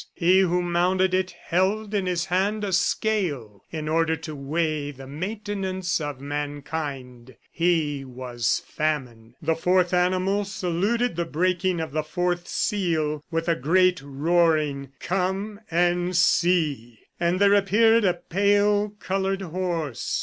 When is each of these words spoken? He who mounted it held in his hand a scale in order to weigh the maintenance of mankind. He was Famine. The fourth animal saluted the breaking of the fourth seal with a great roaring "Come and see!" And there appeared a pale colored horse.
He 0.15 0.39
who 0.39 0.63
mounted 0.63 1.13
it 1.13 1.29
held 1.43 1.93
in 1.93 2.07
his 2.07 2.25
hand 2.25 2.63
a 2.63 2.73
scale 2.73 3.63
in 3.69 3.87
order 3.87 4.15
to 4.15 4.35
weigh 4.35 4.89
the 4.89 5.05
maintenance 5.05 6.01
of 6.01 6.19
mankind. 6.19 7.35
He 7.51 8.03
was 8.03 8.63
Famine. 8.65 9.35
The 9.43 9.53
fourth 9.55 9.93
animal 9.93 10.43
saluted 10.45 11.17
the 11.17 11.25
breaking 11.25 11.79
of 11.79 11.91
the 11.91 12.01
fourth 12.01 12.47
seal 12.47 13.23
with 13.29 13.47
a 13.47 13.53
great 13.55 14.01
roaring 14.03 14.91
"Come 14.99 15.59
and 15.69 16.17
see!" 16.17 17.01
And 17.19 17.39
there 17.39 17.53
appeared 17.53 18.03
a 18.03 18.15
pale 18.15 18.95
colored 18.99 19.43
horse. 19.43 20.19